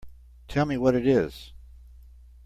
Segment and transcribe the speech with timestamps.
[0.47, 1.51] Tell me what it is.